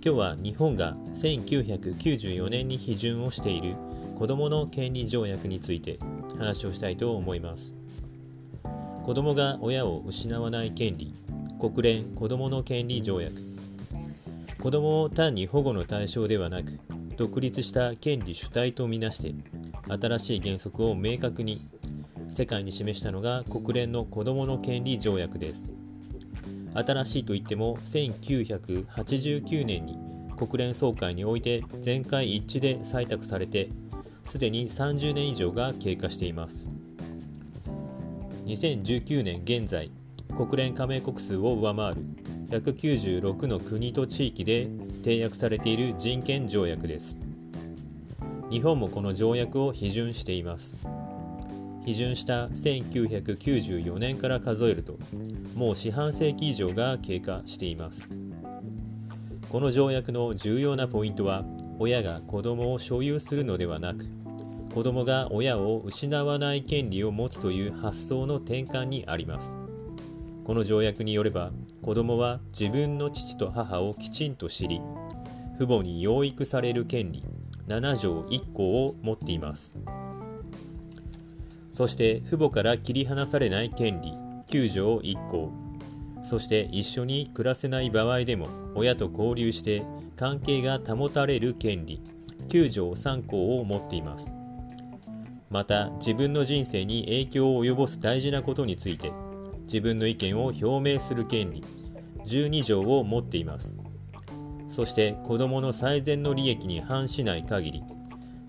[0.00, 3.74] 今日は日本が1994年に批准をしている
[4.14, 5.98] 子どもの権利条約について
[6.38, 7.74] 話をしたいと思います。
[9.02, 11.12] 子どもが親を失わない権利
[11.58, 13.42] 国連子どもの権利条約。
[14.60, 16.78] 子どもを単に保護の対象ではなく
[17.16, 19.34] 独立した権利主体とみなして
[19.88, 21.60] 新しい原則を明確に
[22.28, 25.77] 世界に示したのが国連の子どもの権利条約です。
[26.78, 29.98] 新しいといっても1989年に
[30.36, 33.68] 国連総会において全会一致で採択されて
[34.22, 36.70] すでに30年以上が経過しています。
[38.46, 39.90] 2019年現在
[40.36, 42.02] 国連加盟国数を上回る
[42.50, 44.68] 196の国と地域で
[45.02, 47.18] 締約されている人権条約です。
[48.50, 50.80] 日本もこの条約を批准しています。
[51.86, 54.98] 批准した1994年から数えると
[55.54, 58.08] もう四半世紀以上が経過しています。
[59.50, 61.44] この条約の重要なポイントは
[61.78, 64.06] 親が子供を所有するのではなく
[64.74, 69.56] 子供が親を失わない権利を持つという発想の転換にあります。
[70.44, 71.50] この条約によれば
[71.82, 74.80] 子供は自分の父と母をきちんと知り
[75.58, 77.24] 父母に養育される権利
[77.66, 79.74] 7条1項を持っています。
[81.78, 84.12] そして父母から切り離されない権利。
[84.48, 85.52] 9条1項
[86.24, 89.84] そして一緒に暮らせない場合でも親と交流して
[90.16, 92.02] 関係が保たれる権利。
[92.48, 94.34] 9条3項を持っています。
[95.50, 99.12] また自分の人生に影響を及ぼす大事なことについて
[99.62, 101.62] 自分の意見を表明する権利。
[102.24, 103.78] 12条を持っています。
[104.66, 107.84] そして子どもの最善の利益に反しない限り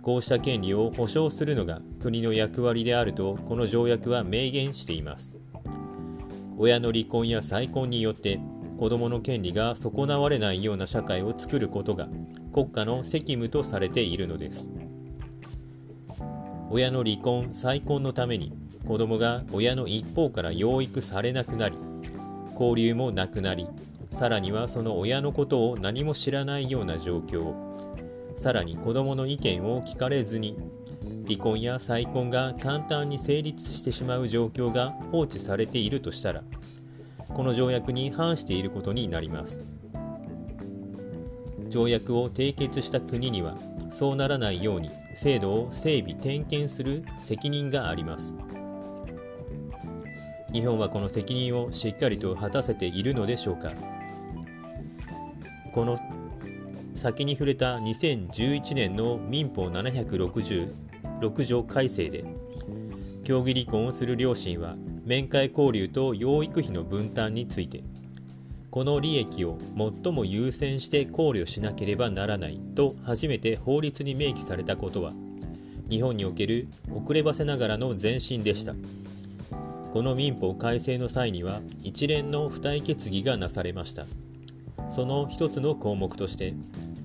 [0.01, 5.37] こうした権利を保障するのが国の役割であるとこの条約は明言しています。
[6.57, 8.39] 親の離婚や再婚によって
[8.77, 12.07] 子どもの権利が損なわれないような社会を作ることが
[12.53, 14.69] 国家の責務とされているのです。
[16.69, 18.53] 親の離婚再婚のために
[18.87, 21.77] 子どもが親の一方から養育されなくなり
[22.53, 23.67] 交流もなくなり
[24.11, 27.68] さらにはその親のことを何も知らないような状況
[28.39, 30.57] さらに子どもの意見を聞かれずに
[31.27, 36.43] 離婚や再婚が簡単に成立してしまう状況が放置されているとしたら
[37.27, 39.67] この条約に反していることになります。
[41.67, 43.57] 条約を締結した国には
[43.91, 48.37] そうならないように制度を整備点検する責任があります。
[50.53, 53.73] 日本はこの責任をしっかりと果たせているのでしょうか。
[55.73, 55.97] この
[56.99, 62.25] 先に触れた2011年の民法766条改正で
[63.23, 67.83] 協議離婚をする両親は面会交流と養育費の分担について
[68.69, 69.57] この利益を
[70.03, 75.13] 最も優先して考慮しなければならないと初めて法律に明記されたことは
[75.89, 78.75] 日本における遅ればせながらの前進でした。
[79.91, 84.05] この民法改正の際には一連の付帯決議がなされました。
[84.89, 86.53] その一つの項目として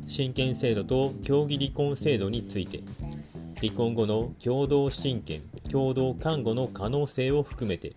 [0.06, 2.82] 親権制度と協議離婚制度について
[3.60, 7.94] 離婚後の共同親権共同看護の可能性を含めて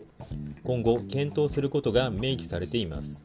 [0.63, 3.23] 今後検討することが明記されています。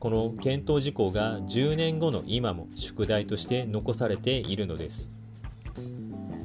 [0.00, 5.10] この検討事項が10年後の今も宿題として残されているのです。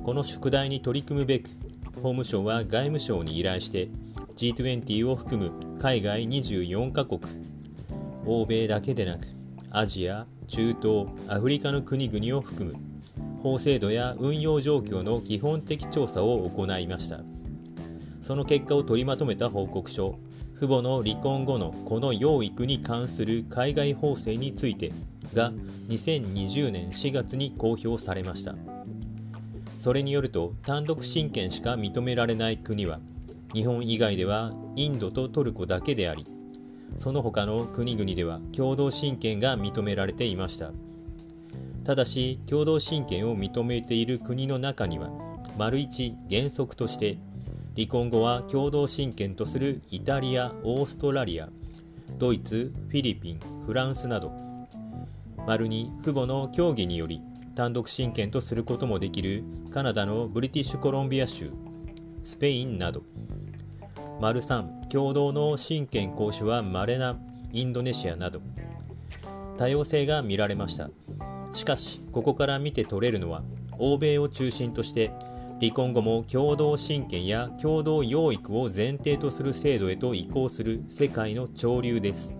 [0.03, 1.49] この宿題に取り組むべく
[1.95, 3.89] 法務省は外務省に依頼して
[4.38, 7.19] G20 を含む海外24カ国
[8.31, 9.25] 欧米だけでなく
[9.72, 12.78] アジア中東アフリカの国々を含む
[13.41, 17.22] 法制度や運用状況の基本的調査を行いました。
[18.22, 20.19] その結果を取りまとめた報告書
[20.59, 24.91] 父母の離婚後のこの養育に関する海外法制について
[25.34, 25.51] が
[25.88, 28.53] 2020年4月に公表されました。
[29.79, 33.00] それによると単独親権しか認められない国は
[33.56, 36.27] 日本以外ではインドとトルコだけであり
[36.97, 40.71] その他の国々では共同親権が認められていました。
[41.89, 45.09] ただし共同親権を認めている国の中には
[45.57, 47.18] 丸一原則として
[47.75, 51.50] 離婚後は共同親権とするイタリアオーストラリア
[52.19, 54.31] ドイツフィリピンフランスなど
[55.47, 57.21] 丸に父母の協議により
[57.56, 61.51] 単独親権とすることもできるカナダのブリティッシュコロンビア州
[62.21, 63.01] スペインなど
[64.19, 67.18] 丸3共同の親権行使は稀な
[67.54, 68.42] インドネシアなど。
[69.57, 70.89] 多様性が見られました。
[71.54, 73.44] しかしここから見て取れるのは
[73.77, 75.12] 欧米を中心として
[75.62, 82.38] 離婚後も共同親権や共同養育を前提とする制度へと移行する世界の潮流です。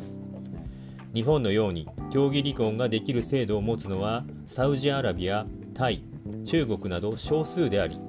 [1.14, 6.04] 日本のように競技離婚ができる制度を持つのはサウジアラビア、タイ、
[6.44, 8.00] 中国など少数であり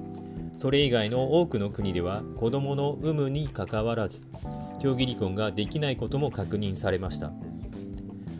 [0.53, 4.25] それ以外の多くの国では子どもの有無にかかわらず
[4.79, 7.31] 競技離婚ができないことも確認されました。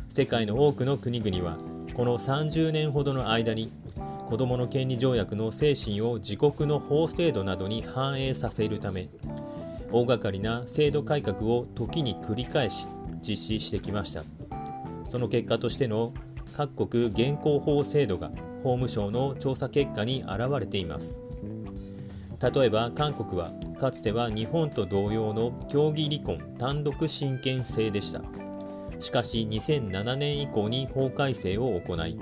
[0.07, 1.57] 世界の多くの国々は
[1.93, 3.71] この30年ほどの間に
[4.27, 9.09] 子どもの権利条約の精神を自国の法制度などに反映させるため
[9.91, 12.87] 大掛かりな制度改革を時に繰り返し
[13.21, 14.23] 実施してきました。
[15.03, 16.13] その結果としての
[16.53, 18.29] 各国現行法制度が
[18.63, 21.21] 法務省の調査結果に現れています。
[22.41, 28.21] 例えば韓国はかつては日本と同様の競技離婚単独親権制でした。
[29.01, 32.19] しかし2007年以降に法改正を行い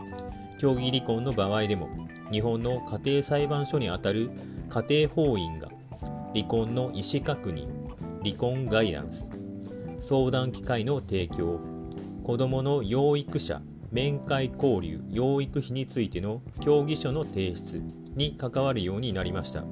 [0.58, 1.90] 競技離婚の場合でも
[2.32, 4.32] 日本の家庭裁判所にあたる
[4.70, 5.68] 家庭法院が
[6.34, 7.68] 離婚の意思確認
[8.24, 9.30] 離婚ガイダンス
[10.00, 11.60] 相談機会の提供
[12.24, 13.62] 子どもの養育者
[13.92, 17.82] 面会交流養育費についての協議書の提出
[18.16, 19.64] に関わるようになりました。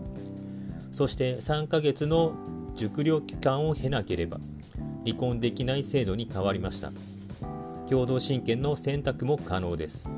[0.97, 2.33] そして3ヶ月の
[2.75, 4.39] 熟慮期間を経なければ
[5.05, 6.91] 離婚できない制度に変わりました。
[7.88, 10.09] 共同親権の選択も可能です。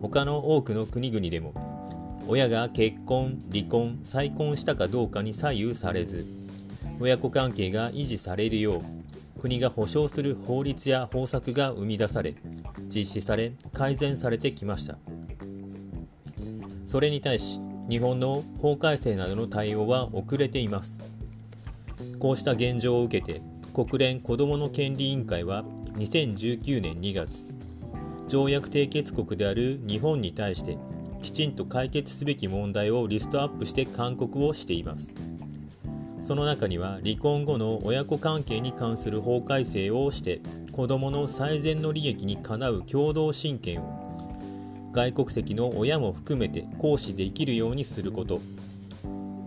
[0.00, 1.52] 他の多くの国々でも
[2.26, 6.24] 親が結婚離婚再婚したかどうかに左右されず
[6.98, 8.82] 親子関係が維持されるよ
[9.36, 12.36] う国が保障する法律や方策が生み出され
[12.88, 14.96] 実施され改善されてきました。
[16.86, 21.02] それに対し日本の法改正などの対応は遅れています。
[22.18, 23.42] こうした現状を受けて
[23.72, 25.64] 国連子どもの権利委員会は
[25.96, 27.44] 2019年2月
[28.28, 30.78] 条約締結国である日本に対して
[31.22, 35.16] きちんと解決すべき問題をリストアップして勧告をしています。
[36.20, 40.40] その中には離婚後の親子関係に関する法改正をして
[40.72, 44.03] 子どもの最善の利益にかなう共同親権を
[44.94, 48.40] 外国籍の親も含めて行使できるようにすること。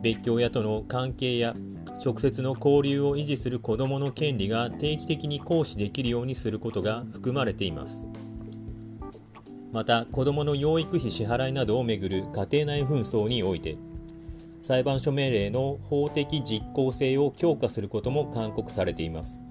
[0.02, 1.56] 別居親との関係や
[2.04, 8.08] 直接の交流を維持する子どもの権利が定期的に行使できるようにすることが含まれています。
[9.72, 13.78] また子どもの養育費支払いなどをめぐる家庭内紛争において
[14.62, 19.44] 裁判所命令の法的実効性を強化することも勧告されています。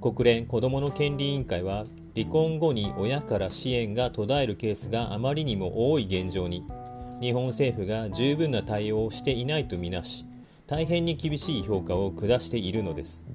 [0.00, 1.84] 国連子どもの権利委員会は
[2.16, 6.64] 離婚後に親から支援が途絶えるケースがあまりにも多い現状に
[7.20, 10.24] 日本政府が十分な対応をしていないとみなし
[10.66, 13.26] 大変に厳しい評価を下しているのです。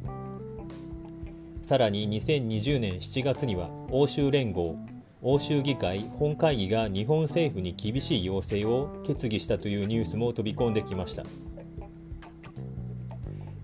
[1.61, 4.77] さらに2020年7月には欧州連合
[5.23, 11.23] 欧州議会本会議が日本政府に厳しい要請を決議したというニュースも飛び込んできました。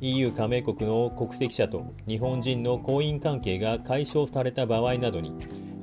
[0.04, 5.32] EU 加盟国の国籍者と日本人の婚姻関係が解消された場合などに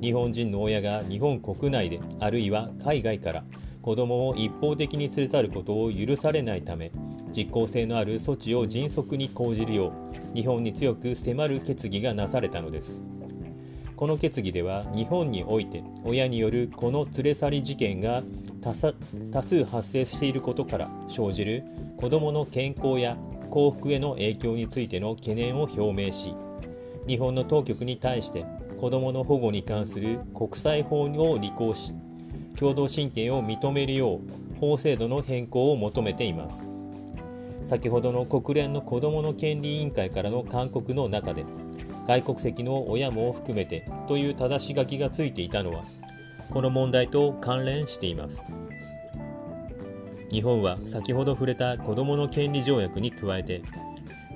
[0.01, 3.45] 日本人の親が日本国内であるいは海外から
[3.81, 6.91] 子供を一方的に連れ去ることを許されないため
[7.31, 9.93] 実効性のある措置を迅速に講じるよ
[10.33, 13.01] う日本に強く迫る決議がなされたのです。
[13.95, 18.23] この決議では日本において親によるこの連れ去り事件が
[18.61, 21.63] 多数発生していることから生じる
[21.97, 23.17] 子どもの健康や
[23.49, 26.35] 幸福への影響についての懸念を表明し
[27.07, 28.45] 日本の当局に対して
[28.77, 31.09] 子どもの保護に関する国際法を
[31.39, 31.93] 履行し
[32.55, 34.19] 共同親権を認めるよう
[34.59, 36.69] 法制度の変更を求めています。
[37.61, 41.45] 先ほどの国連の子どもの権利委員会からの勧告の中で
[42.07, 45.83] 外国籍の親も含めてという正し書きがついていたのは
[46.49, 48.43] この問題と関連しています。
[50.31, 53.61] 日本は先ほど触れた子どもの権利条約に加えて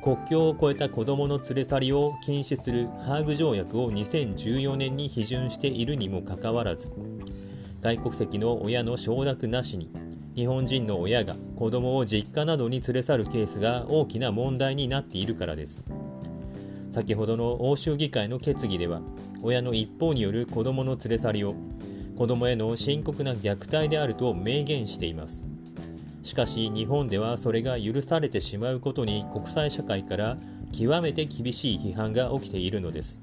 [0.01, 6.91] 国境を越えた子どもの連れ去りを禁止するハーグ条約を2014年に批准しているにもかかわらず
[7.81, 9.89] 外国籍の親の承諾なしに
[10.35, 15.83] 日本人の親が子どもを実家などに連れ去るケースが大きな問題になっているからです。
[16.93, 19.01] 先ほどの欧州議会の決議では
[19.41, 21.55] 親の一方による子どもの連れ去りを
[22.15, 25.47] 子どもへの深刻な虐待であると明言しています
[26.23, 30.37] しかし日本ではそれが許されてしまうことに国際社会から
[30.71, 33.21] 極めて厳しい批判が起きているのです。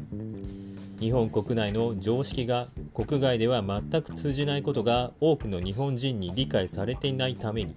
[1.00, 7.74] 日本国内の常識が国外では全く通じないことが多くの日本人に理解されていないために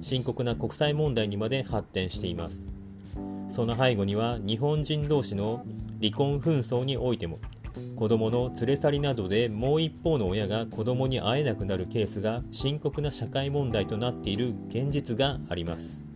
[0.00, 2.66] 深刻な国際問題にまで発展しています。
[3.48, 5.64] その背後には日本人同士の
[6.00, 7.38] 離婚紛争においても
[7.96, 16.07] 子どもの連れ去りなどでもう一方の親が子どもに会えなくなるケースが深刻な社会問題となっている現実があります。